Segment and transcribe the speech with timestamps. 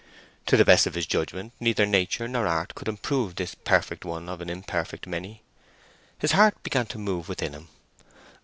[0.47, 4.29] To the best of his judgement neither nature nor art could improve this perfect one
[4.29, 5.43] of an imperfect many.
[6.17, 7.67] His heart began to move within him.